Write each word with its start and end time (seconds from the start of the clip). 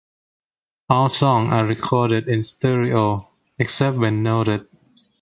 All 0.89 1.09
songs 1.09 1.51
are 1.53 1.63
recorded 1.63 2.27
in 2.27 2.41
stereo, 2.41 3.29
except 3.59 3.97
where 3.97 4.09
noted. 4.09 4.65